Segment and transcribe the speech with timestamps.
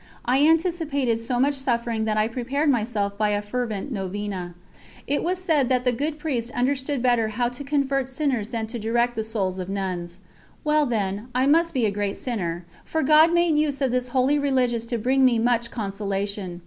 [0.25, 4.55] I anticipated so much suffering that I prepared myself by a fervent novena.
[5.05, 8.79] It was said that the good Priest understood better how to convert sinners than to
[8.79, 10.17] direct the souls of nuns.
[10.63, 14.39] Well then, I must be a great sinner, for God made use of this holy
[14.39, 16.59] religious to bring me much consolation.